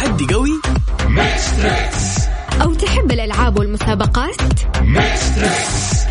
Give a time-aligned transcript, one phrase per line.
[0.00, 0.60] تحدي قوي؟
[2.62, 4.36] أو تحب الألعاب والمسابقات؟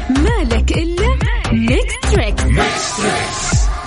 [0.09, 1.07] مالك إلا
[1.51, 2.43] Mix Trix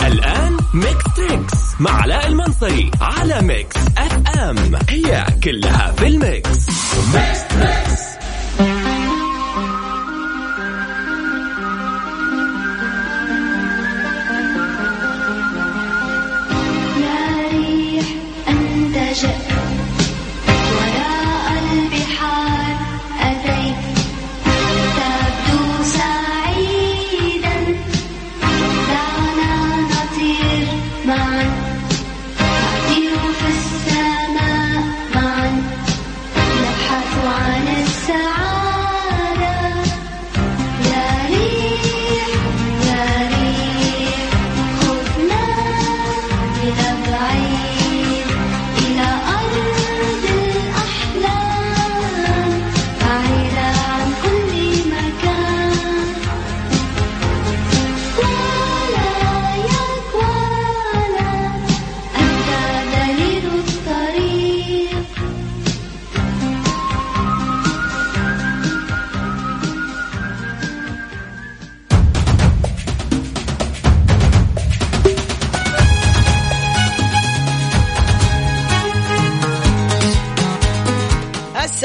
[0.07, 4.57] الآن Mix Trix مع علاء المنصري على Mix FM
[4.89, 6.69] هي كلها في ال mix
[7.15, 7.82] Mix Trix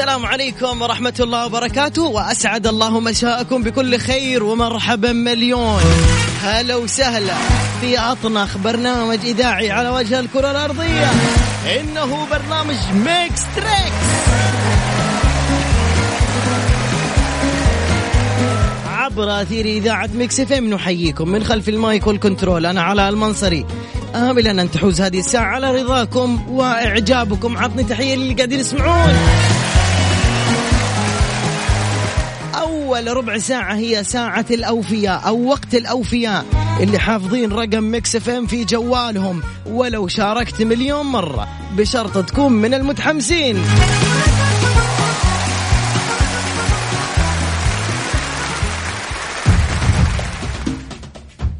[0.08, 5.82] السلام عليكم ورحمة الله وبركاته وأسعد الله مساءكم بكل خير ومرحبا مليون.
[6.42, 7.34] هلا وسهلا
[7.80, 11.10] في أطنخ برنامج إذاعي على وجه الكرة الأرضية.
[11.80, 14.08] إنه برنامج Mix Trix
[18.86, 22.66] عبر أثير إذاعة Mix FM نحييكم من خلف ال mic وال control.
[22.66, 23.66] أنا علاء المنصري.
[24.14, 27.58] آملا أن تحوز هذه الساعة على رضاكم وإعجابكم.
[27.58, 29.14] عطني تحية للي قاعدين يسمعون.
[32.88, 36.44] أول ربع ساعة هي ساعة الأوفياء أو وقت الأوفياء
[36.80, 39.42] اللي حافظين رقم Mix FM في جوالهم.
[39.66, 43.56] ولو شاركت مليون مرة بشرط تكون من المتحمسين.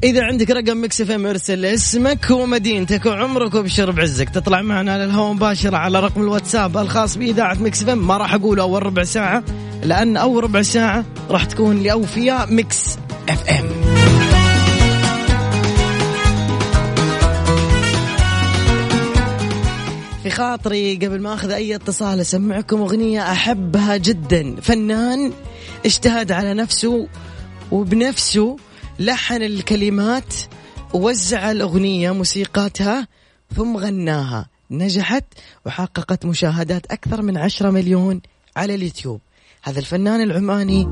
[0.04, 5.32] إذا عندك رقم Mix FM ارسل اسمك ومدينتك وعمرك وابشر بعزك تطلع معنا على الهواء
[5.32, 8.06] مباشرة على رقم الواتساب الخاص بإذاعة Mix FM.
[8.06, 9.44] ما راح أقول أول ربع ساعة
[9.82, 12.98] لأن أول ربع ساعة راح تكون لأوفياء Mix
[13.28, 13.69] FM.
[20.22, 24.56] في خاطري قبل ما أخذ أي اتصال أسمعكم أغنية أحبها جدا.
[24.62, 25.32] فنان
[25.87, 27.08] اجتهد على نفسه
[27.72, 28.56] وبنفسه
[28.98, 30.34] لحن الكلمات
[30.94, 33.09] ووزع الأغنية موسيقاتها
[33.56, 34.47] ثم غناها.
[34.70, 35.25] نجحت
[35.66, 38.20] وحققت مشاهدات أكثر من عشرة مليون
[38.56, 39.20] على اليوتيوب.
[39.62, 40.88] هذا الفنان العماني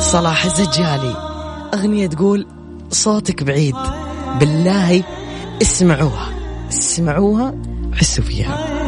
[0.00, 1.14] صلاح الزجالي.
[1.74, 2.46] أغنية تقول
[2.90, 3.76] صوتك بعيد.
[4.40, 5.04] بالله
[5.62, 6.34] اسمعوها.
[6.68, 7.54] اسمعوها
[7.92, 8.80] حسوا فيها.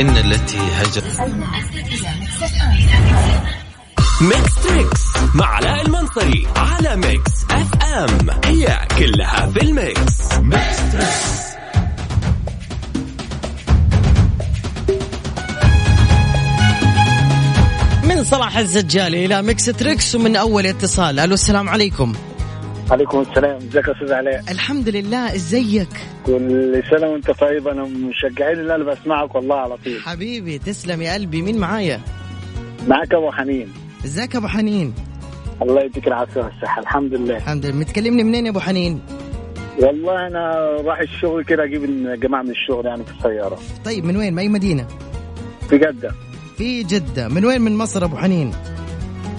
[0.00, 1.02] إن التي هجر.
[4.20, 5.00] Mix Trix
[5.34, 8.30] مع علاء المنصري على Mix FM.
[8.44, 10.32] هي كلها في ال mix.
[10.38, 11.40] Mix Trix
[18.04, 21.18] من صلاح الزجالي إلى Mix Trix ومن أول اتصال.
[21.18, 22.12] ألو السلام عليكم.
[22.90, 23.56] عليكم السلام.
[23.56, 25.34] إزيك يا أستاذ علاء؟ الحمد لله.
[25.34, 25.88] إزيك؟
[26.26, 27.68] كل سنة وأنت طيب.
[27.68, 30.00] أنا مشجعين اللي أنا بسمعك والله على طول.
[30.00, 31.42] حبيبي تسلم يا قلبي.
[31.42, 32.00] مين معايا؟
[32.88, 33.72] معاك أبو حنين.
[34.04, 34.94] إزيك أبو حنين؟
[35.62, 36.80] الله يديك العافية والصحة.
[36.82, 37.36] الحمد لله.
[37.36, 37.76] الحمد لله.
[37.76, 39.00] متكلمني منين يا أبو حنين؟
[39.78, 40.50] والله أنا
[40.84, 43.58] رايح الشغل كده أجيب الجماعة من الشغل يعني في السيارة.
[43.84, 44.86] طيب من وين؟ من أي مدينة؟
[45.68, 46.14] في جدة.
[46.56, 47.28] في جدة.
[47.28, 48.52] من وين؟ من مصر أبو حنين؟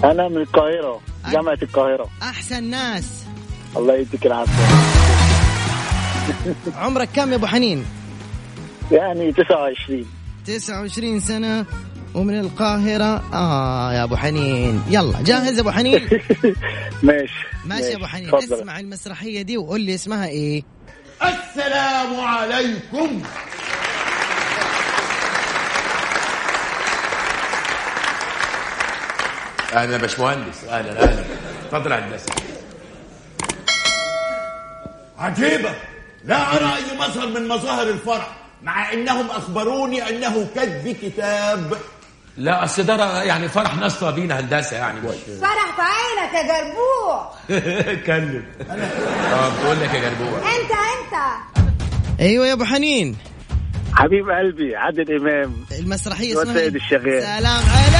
[0.04, 1.00] أنا من القاهرة
[1.32, 2.08] جامعة القاهرة.
[2.22, 3.21] أحسن ناس.
[3.76, 4.62] الله يديك العافية.
[6.82, 7.84] عمرك كم يا أبو حنين؟
[8.92, 10.06] يعني 29
[10.46, 11.66] 29 سنة
[12.14, 13.22] ومن القاهرة.
[13.34, 14.82] آه يا أبو حنين.
[14.90, 16.00] يلا جاهز يا أبو حنين؟
[17.02, 18.34] ماشي ماشي يا أبو حنين.
[18.34, 18.54] اتفضل.
[18.60, 20.62] اسمع المسرحية دي وقول لي اسمها إيه.
[21.22, 23.22] السلام عليكم.
[29.74, 31.24] أهلا يا باشمهندس أهلا أهلا.
[31.66, 32.32] اتفضل يا هندسه
[35.22, 35.74] عجيبة.
[36.24, 38.30] لا أرى أي مظهر من مظاهر الفرح
[38.62, 41.76] مع إنهم أخبروني أنه كتب كتاب.
[42.36, 45.00] لا اصل ده يعني فرح ناس طابين هندسة يعني.
[45.00, 47.32] مش فرح في عينك يا جربوع.
[47.92, 50.38] اتكلم آه بقول لك يا جربوع.
[50.38, 51.14] أنت أنت.
[52.20, 53.16] أيوه يا أبو حنين.
[53.94, 55.52] حبيب قلبي عادل إمام.
[55.80, 57.22] المسرحية اسمها سيد الشغال.
[57.22, 57.94] سلام عليك.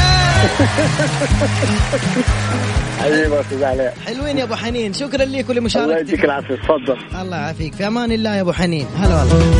[3.00, 4.92] حبيبي يا أستاذ علاء حلوين يا أبو حنين.
[4.92, 6.96] شكرا لك الله ولمشاركتك يديك العافية اتفضل.
[7.20, 7.74] الله يعافيك.
[7.74, 8.86] في أمان الله يا أبو حنين.
[8.96, 9.54] هلا والله.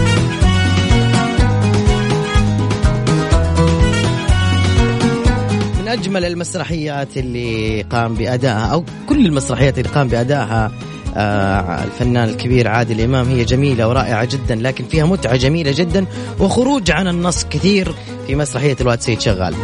[5.81, 10.73] من أجمل المسرحيات اللي قام بأدائها أو كل المسرحيات اللي قام بأدائها
[11.17, 16.07] الفنان الكبير عادل إمام هي جميلة ورائعة جدا لكن فيها متعة جميلة جدا
[16.39, 17.95] وخروج عن النص كثير
[18.27, 19.55] في مسرحية الواد سيد شغال.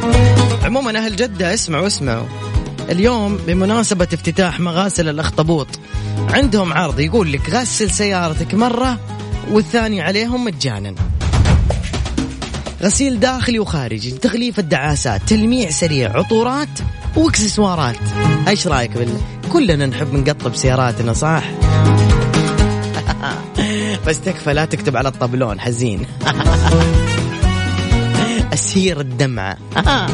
[0.65, 2.27] عموما أهل جدة اسمعوا اسمعوا
[2.91, 5.69] اليوم بمناسبة افتتاح مغاسل الأخطبوط
[6.31, 8.99] عندهم عرض يقول لك غسل سيارتك مرة
[9.51, 10.95] والثاني عليهم مجانا.
[12.83, 16.69] غسيل داخلي وخارجي تغليف الدعاسات تلميع سريع عطورات
[17.19, 17.97] واكسسوارات.
[18.49, 19.21] إيش رأيك بالله
[19.53, 21.45] كلنا نحب نقطب سياراتنا صح؟
[24.07, 26.03] بس تكفى لا تكتب على الطبلون حزين.
[28.53, 29.57] أسير الدمعة.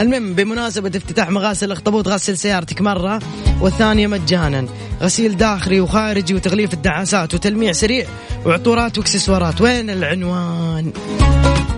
[0.00, 3.18] المهم بمناسبة افتتاح مغاسل الأخطبوط غسل سيارتك مرة
[3.60, 4.66] والثانية مجانا.
[5.02, 8.06] غسيل داخلي وخارجي وتغليف الدعاسات وتلميع سريع
[8.46, 9.60] وعطورات واكسسوارات.
[9.60, 10.92] وين العنوان؟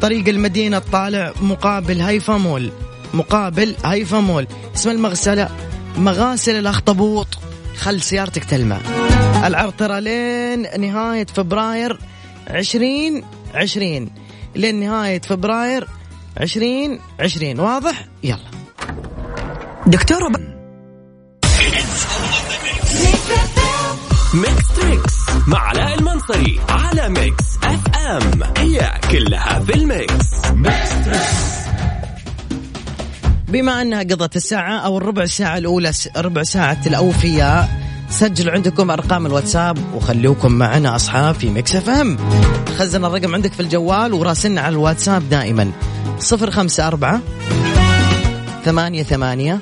[0.00, 2.70] طريق المدينة الطالع مقابل هيفا مول.
[3.14, 4.46] مقابل هيفا مول.
[4.74, 5.48] اسم المغسلة
[5.96, 7.38] مغاسل الأخطبوط.
[7.76, 8.78] خل سيارتك تلمع.
[9.44, 11.98] العرض ترى لين نهاية فبراير
[12.48, 13.24] عشرين
[13.54, 14.10] عشرين.
[14.54, 15.88] لين نهاية فبراير
[16.36, 17.60] عشرين عشرين.
[17.60, 18.50] واضح؟ يلا.
[19.86, 20.20] دكتور
[24.34, 25.14] Mix Trix
[25.46, 30.26] مع علاء المنصري على Mix FM هي كلها في ال mix.
[33.48, 37.68] بما انها قضت الساعة أو الربع ساعة الاولى ربع ساعة الاوفياء
[38.10, 42.18] سجلوا عندكم أرقام الواتساب وخلوكم معنا أصحاب في Mix FM.
[42.78, 45.70] خزن الرقم عندك في الجوال وراسلنا على الواتساب دائما.
[46.18, 47.20] صفر خمسة أربعة
[48.64, 49.58] ثمانية ثمانية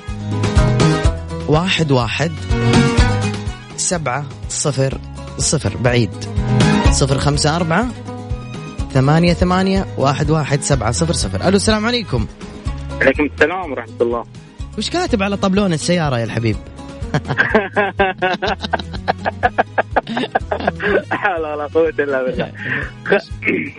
[1.47, 2.31] واحد واحد
[3.77, 4.97] سبعة صفر
[5.37, 6.11] صفر بعيد.
[6.91, 7.87] صفر خمسة أربعة
[8.93, 11.47] ثمانية ثمانية واحد واحد سبعة صفر صفر.
[11.47, 12.27] ألو السلام عليكم.
[13.01, 14.25] عليكم السلام ورحمة الله.
[14.77, 16.55] وش كاتب على طبلون السيارة يا الحبيب؟
[21.11, 22.51] حول ولا قوة إلا بالله.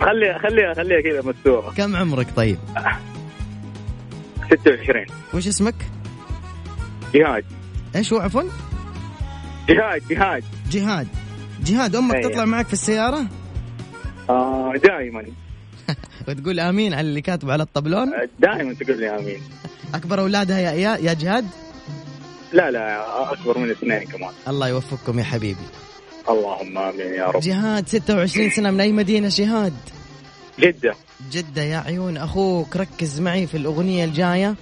[0.01, 1.73] خليها خليها خليها كذا مستورة.
[1.77, 2.57] كم عمرك طيب؟
[4.51, 5.75] 26 وش اسمك؟
[7.13, 7.45] جهاد.
[7.95, 8.43] إيش هو عفوا؟
[9.69, 10.43] جهاد جهاد.
[10.71, 11.07] جهاد.
[11.63, 12.29] جهاد أمك أيوة.
[12.31, 13.25] تطلع معك في السيارة؟
[14.29, 15.23] آه دائما.
[16.27, 19.41] وتقول آمين على اللي كاتب على الطبلون؟ دائما تقول لي آمين.
[19.93, 21.45] أكبر أولادها يا يا, يا جهاد؟
[22.53, 24.31] لا لا أكبر من اثنين كمان.
[24.47, 25.67] الله يوفقكم يا حبيبي.
[26.29, 27.41] اللهم آمين يا رب.
[27.41, 29.73] جهاد 26 سنة من أي مدينة جهاد؟
[30.59, 30.95] جدة.
[31.31, 34.55] جدة يا عيون أخوك ركز معي في الأغنية الجاية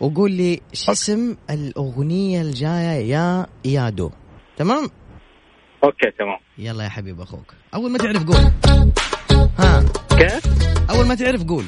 [0.00, 4.10] وقول لي شو اسم الأغنية الجاية يا إيادو.
[4.56, 4.90] تمام؟
[5.84, 6.38] أوكي تمام.
[6.58, 7.54] يلا يا حبيب أخوك.
[7.74, 8.50] أول ما تعرف قول.
[9.58, 9.84] ها.
[10.18, 10.42] كيف؟
[10.90, 11.64] أول ما تعرف قول.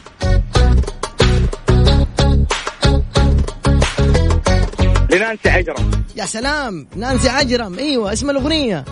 [5.11, 5.91] لنانسي عجرم.
[6.17, 7.79] يا سلام نانسي عجرم.
[7.79, 8.85] أيوة اسم الأغنية.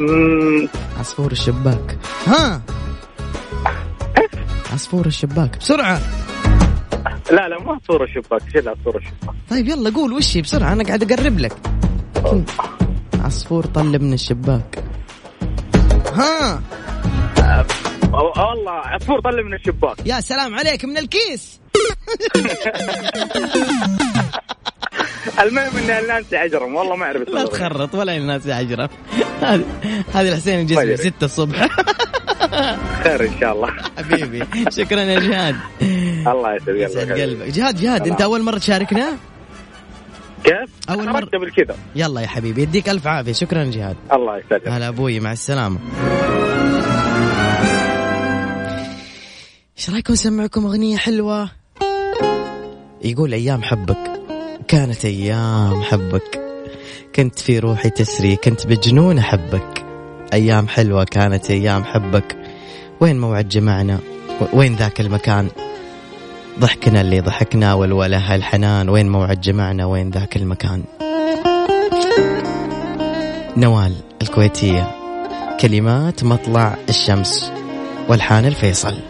[0.00, 0.68] مم،
[0.98, 1.98] عصفور الشباك.
[2.26, 2.62] ها؟
[4.72, 5.58] عصفور الشباك.
[5.58, 6.00] بسرعة.
[7.30, 10.84] لا لا ما صورة شباك شيلها صورة شباك طيب يلا قول وش هي؟ بسرعة أنا
[10.84, 11.52] قاعد أقرب لك.
[13.20, 14.84] عصفور طل من الشباك.
[16.14, 16.60] ها؟
[18.12, 19.96] والله عصفور طلع من الشباك.
[20.06, 21.60] يا سلام عليك من الكيس.
[25.42, 27.44] المهم ان نانسي عجرم والله ما أعرف لا.
[27.44, 28.90] تخرط ولا الناس عجرة
[29.40, 29.64] هذه
[30.14, 30.96] هذه الحسين الجسمي أدري.
[30.96, 31.68] ستة الصبح.
[33.04, 33.72] خير إن شاء الله.
[33.98, 35.56] حبيبي شكرا يا جهاد.
[36.26, 37.46] الله يسعد قلبك.
[37.46, 39.12] جهاد جهاد أنت أول مرة تشاركنا؟
[40.44, 41.18] كيف؟ مرة.
[41.18, 41.76] رحت قبل كذا.
[41.96, 43.32] يلا يا حبيبي يديك ألف عافية.
[43.32, 43.96] شكرا جهاد.
[44.12, 44.68] الله يسعدك.
[44.68, 45.78] هلا أبوي مع السلامة.
[49.80, 51.50] إيش رايكم نسمعكم أغنية حلوة؟
[53.04, 54.20] يقول أيام حبك
[54.68, 56.40] كانت أيام حبك.
[57.16, 59.84] كنت في روحي تسري كنت بجنون أحبك.
[60.32, 62.36] أيام حلوة كانت أيام حبك.
[63.00, 63.98] وين موعد جمعنا؟
[64.52, 65.48] وين ذاك المكان؟
[66.58, 70.84] ضحكنا اللي ضحكنا والوله الحنان وين موعد جمعنا؟ وين ذاك المكان؟
[73.56, 74.90] نوال الكويتية.
[75.60, 77.52] كلمات مطلع الشمس.
[78.08, 79.09] والحان الفيصل.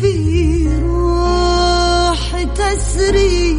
[0.00, 3.56] في روح تسري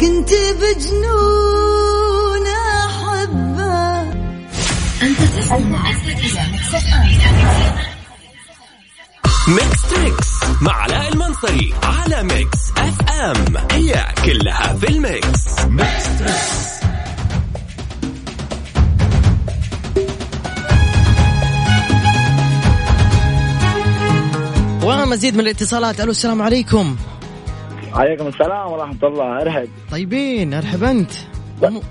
[0.00, 2.46] كنت بجنون
[2.86, 4.12] أحبه.
[9.48, 10.28] Mix Trix
[10.60, 15.58] مع علاء المنصري على Mix FM هي كلها في ال mix.
[15.68, 16.71] Mix Trix
[25.12, 26.00] ومزيد من الاتصالات.
[26.00, 26.96] ألو السلام عليكم.
[27.92, 29.42] عليكم السلام ورحمة الله.
[29.42, 29.68] أرحب.
[29.90, 31.10] طيبين أرحب أنت.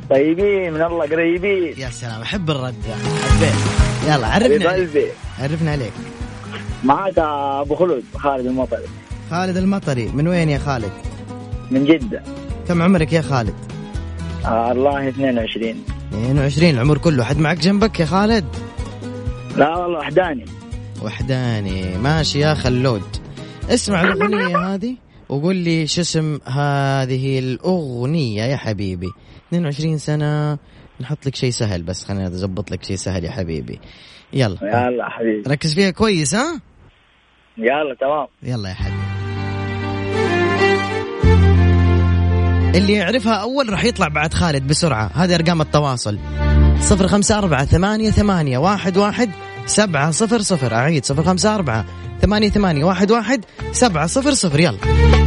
[0.10, 1.74] طيبين من الله قريبين.
[1.78, 2.84] يا سلام أحب الرد.
[3.30, 3.54] حبيت
[4.08, 4.82] يلا عرفنا عليك.
[4.82, 5.06] قلبي
[5.40, 5.94] عرفنا عليك.
[6.84, 8.86] معك أبو خلود خالد المطري.
[9.32, 10.92] خالد المطري من وين يا خالد؟
[11.72, 12.24] من جدة.
[12.68, 13.56] كم عمرك يا خالد؟
[14.46, 15.76] آه الله 22
[16.14, 17.24] 22 العمر كله.
[17.24, 18.46] حد معك جنبك يا خالد؟
[19.58, 20.46] لا والله وحداني.
[21.04, 21.98] وحداني.
[21.98, 23.04] ماشي يا خلود.
[23.70, 24.96] اسمع الأغنية هذه
[25.30, 29.12] وقول لي شو اسم هذه الأغنية يا حبيبي.
[29.48, 30.58] 22 سنة.
[31.02, 33.80] نحط لك شيء سهل بس خلينا نظبط لك شيء سهل يا حبيبي.
[34.34, 34.58] يلا.
[34.64, 35.50] يلا حبيبي.
[35.50, 36.62] ركز فيها كويس ها؟
[37.58, 38.28] يلا تمام.
[38.44, 39.12] يلا يا حبيبي.
[42.78, 45.12] اللي يعرفها أول راح يطلع بعد خالد بسرعة.
[45.16, 46.20] هذه أرقام التواصل.
[46.80, 49.30] صفر خمسة أربعة ثمانية ثمانية واحد واحد
[49.66, 50.74] سبعة صفر صفر.
[50.74, 51.86] أعيد صفر خمسة أربعة
[52.22, 53.46] ثمانية ثمانية واحد واحد.
[53.72, 54.60] سبعة صفر صفر.
[54.60, 55.21] يلا.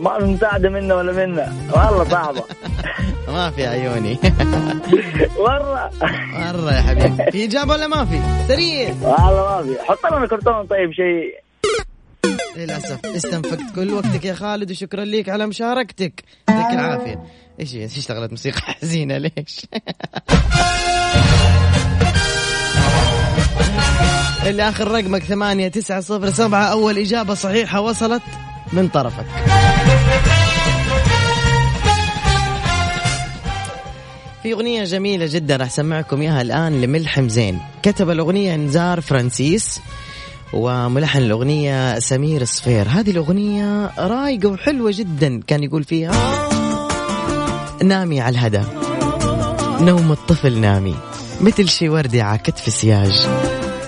[0.00, 1.52] ما في مساعدة منه ولا منه.
[1.72, 2.42] والله صعبة.
[3.28, 4.18] ما في عيوني.
[5.46, 5.90] مرة.
[6.32, 7.30] مرة يا حبيبي.
[7.30, 8.88] في إجابة ولا ما في؟ سريع.
[9.02, 9.82] والله ما في.
[9.84, 11.40] حط لنا كرتون طيب شيء.
[12.56, 13.06] للأسف.
[13.06, 16.24] استنفقت كل وقتك يا خالد وشكرا لك على مشاركتك.
[16.48, 17.24] يعطيك العافية.
[17.60, 19.66] إيش هي؟ إيش اشتغلت موسيقى حزينة ليش؟
[24.46, 26.64] اللي آخر رقمك ثمانية تسعة صفر سبعة.
[26.64, 28.22] أول إجابة صحيحة وصلت
[28.72, 29.24] من طرفك.
[34.42, 37.58] في أغنية جميلة جدا راح أسمعكم إياها الآن لملحم زين.
[37.82, 39.80] كتب الأغنية نزار فرانسيس
[40.52, 46.12] وملحن الأغنية سمير صفير هذه الأغنية رايقة وحلوة جدا كان يقول فيها
[47.82, 48.62] نامي على الهدى
[49.80, 50.94] نوم الطفل نامي.
[51.40, 53.26] مثل شي وردي على كتف سياج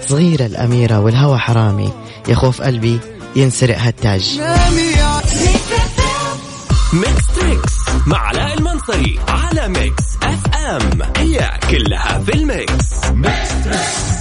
[0.09, 1.93] صغيرة الأميرة والهوى حرامي
[2.29, 2.99] يخوف قلبي
[3.37, 4.41] ينسرق هالتاج.
[6.93, 7.73] Mix Trix
[8.07, 13.05] مع علاء المنصري على Mix FM هي كلها في ال mix.
[13.14, 14.12] Mix Trix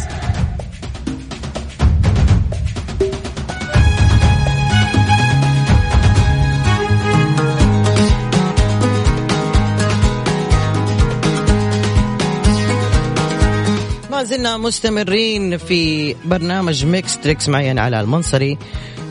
[14.12, 18.58] ما زلنا مستمرين في برنامج Mix Trix معي أنا علاء المنصري.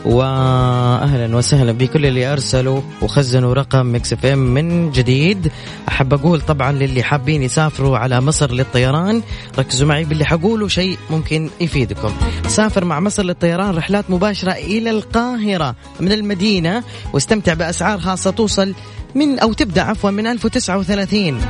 [0.05, 5.53] واهلا وسهلا بكل اللي أرسلوا وخزنوا رقم Mix FM من جديد.
[5.89, 9.23] أحب أقول طبعا للي حابين يسافروا على مصر للطيران
[9.59, 12.13] ركزوا معي باللي حقوله شيء ممكن يفيدكم.
[12.49, 18.75] سافر مع مصر للطيران رحلات مباشرة إلى القاهرة من المدينة واستمتع بأسعار خاصة توصل
[19.15, 21.41] من أو تبدأ عفوا من 1039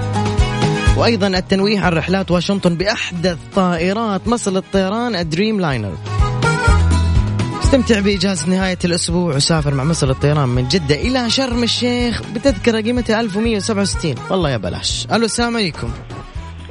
[0.96, 6.19] وأيضا التنويه عن رحلات واشنطن بأحدث طائرات مصر للطيران الدريم لاينر
[7.70, 13.20] استمتع بإجازة نهاية الأسبوع وسافر مع مصر للطيران من جدة إلى شرم الشيخ بتذكرة قيمتها
[13.20, 15.06] 1167 والله يا بلاش.
[15.12, 15.90] ألو السلام عليكم.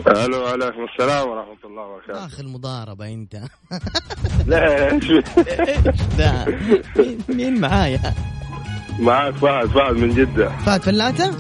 [0.07, 2.25] ألو عليكم السلام ورحمة الله وبركاته.
[2.25, 3.35] آخر مضاربة أنت.
[4.47, 5.11] ليش
[6.17, 6.45] ده
[7.29, 8.13] مين- معايا؟
[8.99, 10.49] معك فهد فهد من جدة.
[10.65, 11.31] فهد فلاتة؟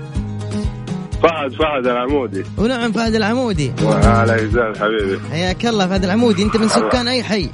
[1.23, 2.43] فهد فهد العمودي.
[2.57, 3.71] ونعم فهد العمودي.
[3.83, 5.19] وعلى يزال حبيبي.
[5.31, 6.43] حياك الله فهد العمودي.
[6.43, 7.49] أنت من سكان أي حي؟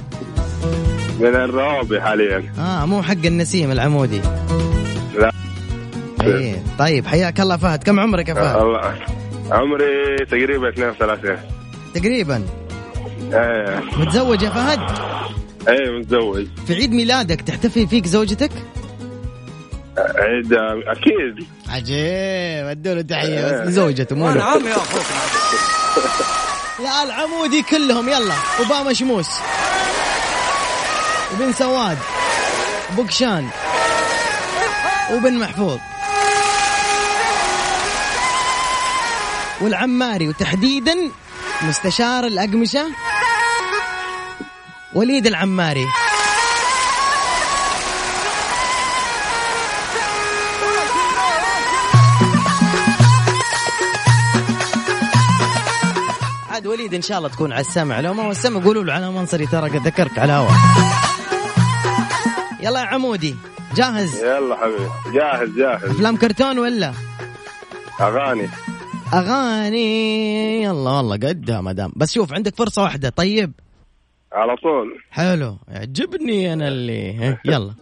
[1.20, 2.52] من الروابي حاليا.
[2.58, 4.20] آه مو حق النسيم العمودي.
[5.18, 5.32] لا.
[6.22, 7.82] إيه طيب حياك الله فهد.
[7.84, 8.94] كم عمرك يا فهد؟ الله.
[9.50, 11.36] عمري تقريبا 32
[11.94, 12.46] تقريبا؟
[13.32, 13.80] إيه.
[13.96, 14.78] متزوج يا فهد؟
[15.68, 16.46] إيه متزوج.
[16.66, 18.50] في عيد ميلادك تحتفي فيك زوجتك؟
[19.98, 20.52] عيد
[20.86, 21.46] أكيد.
[21.68, 22.66] عجيب.
[22.66, 23.68] ادوا له تحية بس.
[23.68, 24.42] لزوجته مو له.
[24.42, 25.02] عم يا أخوك.
[26.84, 28.08] لا العمودي كلهم.
[28.08, 29.28] يلا وبا مشموس
[31.34, 31.98] وبن سواد
[32.96, 33.48] بوكشان
[35.12, 35.78] وبن محفوظ.
[39.60, 40.94] والعماري وتحديدا
[41.62, 42.86] مستشار الأقمشة
[44.94, 45.86] وليد العماري.
[56.50, 58.00] عاد وليد إن شاء الله تكون على السمع.
[58.00, 60.52] لو ما هو السمع قولوا له على منصري ترى قد ذكرك على الهواء
[62.66, 63.36] يلا يا عمودي.
[63.76, 64.90] جاهز؟ يلا حبيبي.
[65.14, 65.84] جاهز جاهز.
[65.84, 66.92] أفلام كرتون ولا؟
[68.00, 68.48] أغاني.
[69.14, 70.62] أغاني.
[70.62, 73.08] يلا والله قدها مدام بس شوف عندك فرصة واحدة.
[73.08, 73.52] طيب.
[74.32, 75.02] على طول.
[75.10, 75.56] حلو.
[75.68, 77.36] يعجبني أنا اللي.
[77.44, 77.74] يلا.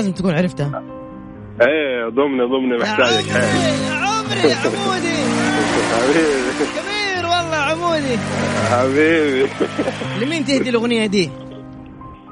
[0.00, 0.82] لازم تكون عرفتها
[1.62, 3.30] إيه ضمني ضمني محتاجك.
[3.30, 5.16] حيل عمري عمودي.
[5.92, 6.52] حبيبي.
[6.76, 8.18] كبير والله عمودي.
[8.70, 9.50] حبيبي.
[10.20, 11.30] لمين تهدي الأغنية دي؟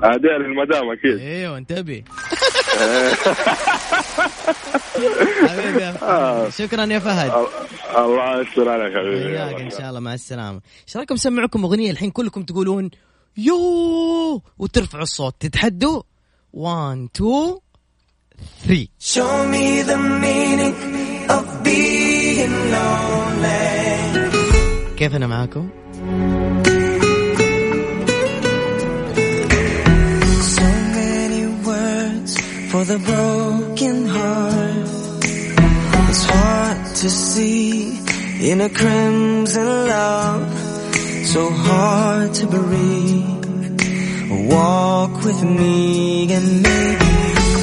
[0.02, 1.18] هديها للمدام أكيد.
[1.18, 2.02] أيوه انتبه.
[5.48, 6.48] حبيبي يا آه.
[6.48, 6.66] فهد.
[6.66, 7.33] شكرا يا فهد.
[7.98, 9.26] الله يستر عليك حبيبي.
[9.26, 9.70] وياك إن.
[9.70, 10.61] شاء الله مع السلامة.
[10.87, 12.90] إيش رأيكم نسمعكم أغنية الحين كلكم تقولون
[13.37, 15.35] يو وترفعوا الصوت.
[15.40, 16.02] تتحدوا؟
[16.51, 17.62] 1 2
[18.65, 20.75] 3 Show me the meaning
[21.29, 23.83] of being lonely.
[24.97, 25.69] كيف انا معاكم؟
[30.55, 30.67] So
[30.99, 32.31] many words
[32.71, 34.89] for the broken heart.
[36.09, 37.99] It's hard to see
[38.51, 40.47] in a crimson love.
[41.33, 43.46] So hard to breathe.
[44.30, 47.12] Walk with me and maybe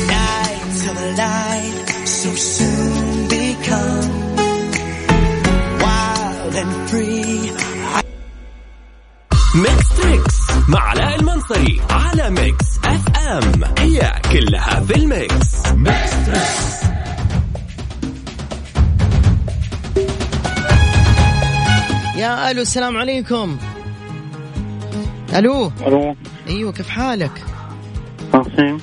[0.10, 4.10] nights of light so soon become
[5.84, 7.52] wild and free.
[9.56, 10.36] Mix Trix
[10.70, 15.66] مع علاء المنصري على Mix FM هي كلها في ال mix.
[15.74, 16.76] Mix Trix
[22.16, 23.58] يا ألو السلام عليكم.
[25.36, 25.72] ألو.
[25.88, 26.16] ألو.
[26.48, 27.32] أيوه كيف حالك؟
[28.34, 28.80] عظيم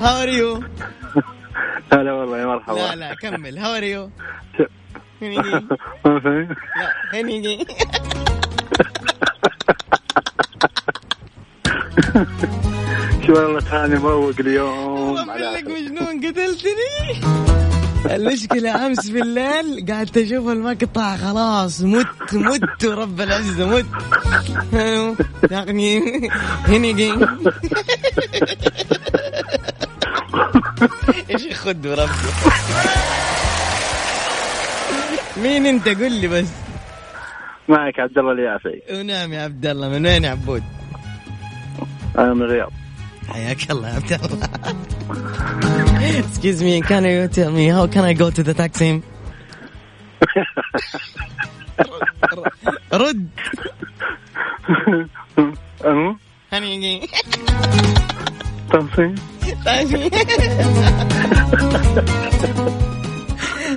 [0.00, 0.62] how are you؟
[1.92, 4.10] هلا والله يا مرحبا لا لا كمل how are you؟
[5.22, 7.66] ما فهمت لا هنيجي
[13.26, 15.16] شو والله ثاني مروق اليوم.
[15.18, 17.20] لك مجنون قتلتني؟
[18.10, 23.86] المشكلة أمس بالليل قعدت أشوف المقطع خلاص مت مت ورب العزة مت.
[25.50, 26.00] يعني
[26.68, 27.12] هنيجي
[31.30, 32.12] إيش يخد وربي
[35.36, 36.48] مين أنت؟ قل لي بس.
[37.68, 40.62] معك عبد الله اليافعي ونعم يا عبد الله من وين يا عبود؟
[42.18, 42.72] أنا من الرياض.
[43.28, 44.48] حياك الله يا عبد الله.
[46.18, 49.02] Excuse me, can you tell me how can I go to the taxi?
[52.92, 53.28] رد.
[55.84, 56.16] أمو
[56.52, 57.08] هنيجي
[58.72, 59.18] تنصيب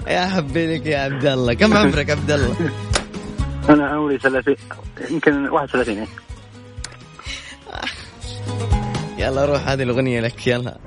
[0.07, 2.55] يا حبي لك يا عبد الله كم عمرك عبد الله؟
[3.69, 4.55] أنا عمري 30
[5.11, 6.07] يمكن 31
[9.25, 10.77] يلا روح هذه الأغنية لك يلا.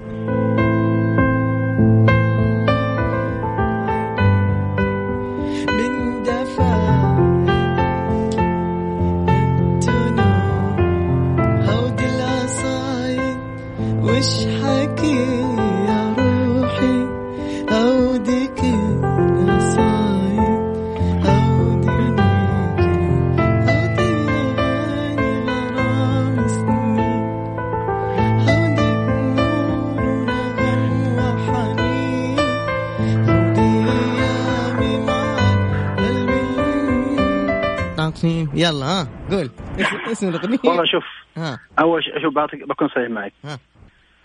[14.03, 15.68] وش حكي
[38.59, 39.51] يلا ها قول.
[39.79, 40.59] إيش اسم الأغنية.
[40.65, 41.05] والله شوف
[41.37, 41.61] ها.
[41.79, 43.33] أول شيء شوف بعطيك بكون صريح معك.
[43.45, 43.59] ها.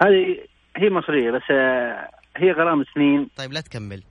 [0.02, 0.38] هذه
[0.78, 3.30] هي مصرية بس آه، هي غرام سنين.
[3.38, 4.04] طيب لا تكمل.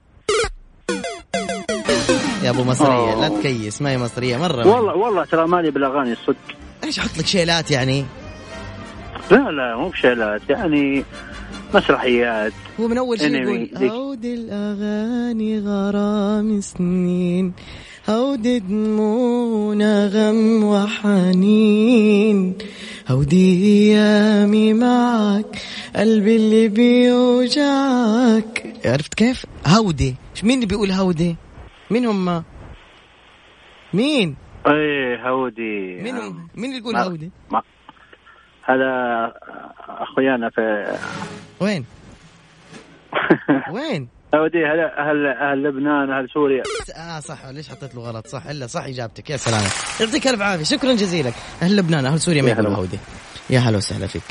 [2.43, 6.35] يا أبو مصرية لا تكيس ما هي مصرية مرة والله والله ترى مالي بالأغاني الصدق
[6.83, 8.05] إيش أحط لك شيلات يعني؟
[9.31, 11.05] لا لا مو بشيلات يعني
[11.73, 12.53] مسرحيات.
[12.79, 13.89] هو من أول شيء يقول.
[13.89, 17.53] هود الأغاني غرام سنين.
[18.09, 22.57] هود دموعنا غم وحنين
[23.11, 25.45] هودي أيامي معك
[25.95, 31.35] قلبي اللي بيوجعك عرفت كيف؟ هودي مين اللي بيقول هودي؟
[31.91, 32.43] مين هم؟
[33.93, 34.35] مين؟
[34.67, 37.61] إيه هودي مين هم؟ مين اللي يقول ما- هودي؟ ما
[38.63, 39.33] هذا
[39.89, 40.95] أخويانا في
[41.59, 41.85] وين؟
[43.75, 46.63] وين؟ هودي أهل أهل أهل لبنان أهل سوريا.
[46.97, 47.45] آه صح.
[47.45, 48.45] ليش حطيت له غلط؟ صح.
[48.45, 49.29] إلا صح إجابتك.
[49.29, 49.61] يا سلام.
[50.01, 50.63] يعطيك ألف عافية.
[50.63, 51.31] شكرا جزيلا.
[51.61, 52.49] أهل لبنان أهل سوريا ما.
[52.49, 52.99] يقولوا هودي.
[53.49, 54.23] يا هلا وسهلا فيك.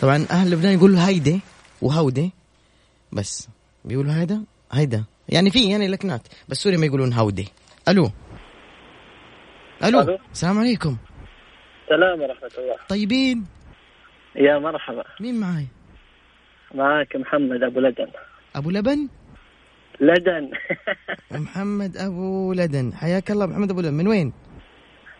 [0.00, 1.40] طبعا أهل لبنان يقولوا هيدي
[1.82, 2.32] وهودي.
[3.12, 3.48] بس.
[3.84, 5.04] بيقولوا هيدا؟ هيدا.
[5.28, 6.28] يعني في يعني لكنات.
[6.48, 7.48] بس سوريا ما يقولون هودي.
[7.88, 8.10] ألو.
[9.84, 10.00] ألو.
[10.00, 10.18] ألو.
[10.32, 10.96] السلام عليكم.
[11.88, 12.76] سلام ورحمة الله.
[12.88, 13.46] طيبين؟
[14.36, 15.04] يا مرحبا.
[15.20, 15.66] مين معاي؟
[16.74, 18.06] معك محمد أبو لدن
[18.56, 19.08] أبو لبن؟
[20.00, 20.50] لدن.
[21.42, 22.92] محمد أبو لدن.
[22.94, 23.94] حياك الله محمد أبو لدن.
[23.94, 24.32] من وين؟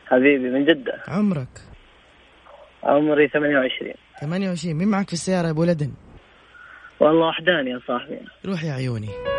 [0.07, 0.95] حبيبي من جدة.
[1.09, 1.49] عمرك؟
[2.83, 5.93] عمري 28 28 مين معك في السيارة يا أبو لدن؟
[7.01, 8.19] والله وحداني يا صاحبي.
[8.47, 9.38] روح يا عيوني.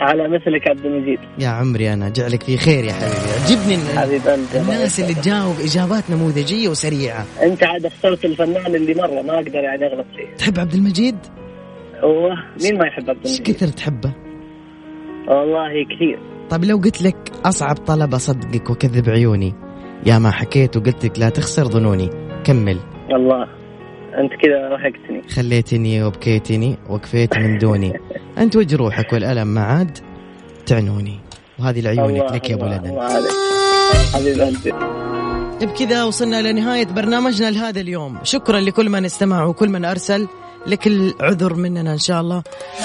[0.00, 1.18] على على مثلك عبد المجيد.
[1.38, 3.32] يا عمري أنا جعلك في خير يا حبيبي.
[3.44, 4.60] عجبني حبيب قلبي.
[4.60, 7.26] الناس اللي تجاوب إجابات نموذجية وسريعة.
[7.42, 10.36] أنت عاد اخترت الفنان اللي مرة ما أقدر يعني أغلط فيه.
[10.36, 11.16] تحب عبد المجيد؟
[12.04, 12.28] هو
[12.62, 14.12] مين ما يحب عبد إيش المجيد؟ كثر تحبه؟
[15.28, 16.18] والله كثير.
[16.50, 19.54] طيب لو قلت لك أصعب طلب اصدقك وكذب عيوني
[20.06, 22.10] يا ما حكيت وقلت لك لا تخسر ظنوني.
[22.44, 22.78] كمل.
[23.10, 23.61] الله
[24.18, 25.22] أنت كذا رهقتني.
[25.28, 27.92] خليتني وبكيتني وكفيت من دوني.
[28.38, 29.98] أنت وجه روحك والألم ما عاد
[30.66, 31.20] تعنوني.
[31.58, 33.30] وهذه لعيونك لك يا أبو لدن الله عليك
[34.14, 34.72] حبيب قلبي
[35.66, 38.18] بكذا وصلنا لنهاية برنامجنا لهذا اليوم.
[38.22, 40.28] شكرا لكل من استمع وكل من أرسل.
[40.66, 42.42] لك العذر مننا إن شاء الله.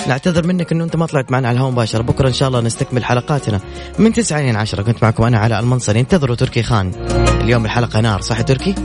[0.07, 2.01] نعتذر منك أنه أنت ما طلعت معنا على الهواء مباشرة.
[2.01, 3.59] بكرة إن شاء الله نستكمل حلقاتنا
[3.99, 4.83] من تسعة إلى عشرة.
[4.83, 5.99] كنت معكم أنا علاء المنصري.
[5.99, 6.91] انتظروا تركي خان.
[7.41, 8.75] اليوم الحلقة نار صح يا تركي؟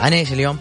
[0.00, 0.58] عن إيش اليوم؟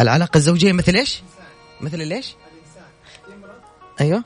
[0.00, 1.22] العلاقة الزوجية مثل إيش؟
[1.80, 2.34] مثل ليش
[4.00, 4.24] أيوه.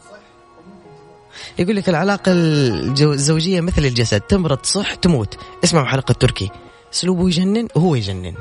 [1.58, 5.38] يقول لك العلاقة الزوجية مثل الجسد تمرض صح تموت.
[5.64, 6.50] اسمعوا حلقة تركي.
[6.92, 8.34] أسلوبه يجنن وهو يجنن.